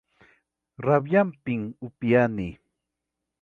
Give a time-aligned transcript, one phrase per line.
[0.85, 2.49] Rabiaypim upiani.